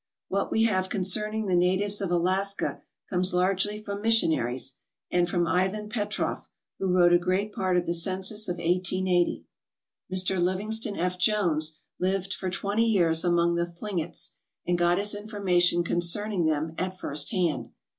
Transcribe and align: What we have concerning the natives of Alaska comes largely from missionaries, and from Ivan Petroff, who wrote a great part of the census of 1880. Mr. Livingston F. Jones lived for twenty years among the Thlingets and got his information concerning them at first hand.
What 0.29 0.51
we 0.51 0.63
have 0.63 0.89
concerning 0.89 1.45
the 1.45 1.53
natives 1.53 2.01
of 2.01 2.09
Alaska 2.09 2.81
comes 3.07 3.35
largely 3.35 3.83
from 3.83 4.01
missionaries, 4.01 4.77
and 5.11 5.29
from 5.29 5.45
Ivan 5.45 5.89
Petroff, 5.89 6.49
who 6.79 6.87
wrote 6.91 7.13
a 7.13 7.19
great 7.19 7.53
part 7.53 7.77
of 7.77 7.85
the 7.85 7.93
census 7.93 8.49
of 8.49 8.55
1880. 8.57 9.45
Mr. 10.11 10.41
Livingston 10.41 10.97
F. 10.97 11.19
Jones 11.19 11.77
lived 11.99 12.33
for 12.33 12.49
twenty 12.49 12.87
years 12.89 13.23
among 13.23 13.53
the 13.53 13.65
Thlingets 13.67 14.31
and 14.65 14.75
got 14.75 14.97
his 14.97 15.13
information 15.13 15.83
concerning 15.83 16.47
them 16.47 16.73
at 16.79 16.97
first 16.97 17.31
hand. 17.31 17.69